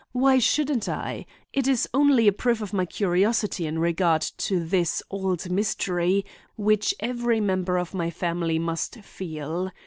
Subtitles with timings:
[0.13, 1.27] Why shouldn't I?
[1.53, 6.95] It is only a proof of my curiosity in regard to this old mystery which
[6.99, 9.69] every member of my family must feel.